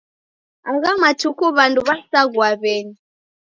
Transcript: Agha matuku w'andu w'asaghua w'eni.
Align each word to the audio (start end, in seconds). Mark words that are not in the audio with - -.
Agha 0.71 0.91
matuku 1.03 1.43
w'andu 1.55 1.79
w'asaghua 1.87 2.49
w'eni. 2.61 2.93